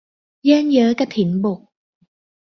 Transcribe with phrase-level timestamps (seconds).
[0.45, 1.59] เยิ่นเย้อกฐินบก